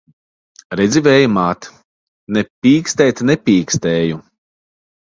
[0.79, 1.69] Redzi, Vēja māt!
[2.39, 4.23] Ne pīkstēt nepīkstēju!